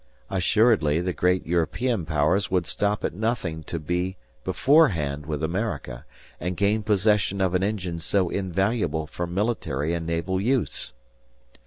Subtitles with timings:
[0.31, 6.05] Assuredly, the great European powers would stop at nothing to be beforehand with America,
[6.39, 10.93] and gain possession of an engine so invaluable for military and naval use.